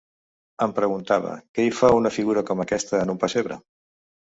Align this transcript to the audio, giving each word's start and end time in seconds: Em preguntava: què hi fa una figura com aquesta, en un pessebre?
Em 0.65 0.71
preguntava: 0.79 1.35
què 1.59 1.67
hi 1.67 1.75
fa 1.81 1.93
una 1.99 2.13
figura 2.17 2.45
com 2.51 2.65
aquesta, 2.67 3.05
en 3.05 3.17
un 3.17 3.23
pessebre? 3.27 3.63